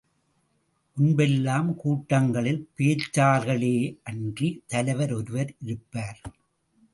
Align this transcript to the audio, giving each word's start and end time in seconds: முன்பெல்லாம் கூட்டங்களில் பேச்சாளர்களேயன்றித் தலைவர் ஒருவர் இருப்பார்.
முன்பெல்லாம் 0.97 1.75
கூட்டங்களில் 1.75 2.69
பேச்சாளர்களேயன்றித் 2.77 4.59
தலைவர் 4.67 5.13
ஒருவர் 5.13 5.55
இருப்பார். 5.59 6.21